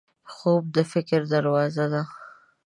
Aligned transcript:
خوب 0.33 0.63
د 0.75 0.77
فکر 0.91 1.19
دروازه 1.33 1.85
ده 1.93 2.03